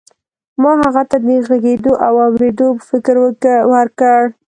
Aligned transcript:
ما 0.61 0.71
هغه 0.83 1.03
ته 1.09 1.17
د 1.27 1.29
غږېدو 1.47 1.93
او 2.05 2.13
اورېدو 2.25 2.67
فکر 2.89 3.15
ورکړ. 3.73 4.21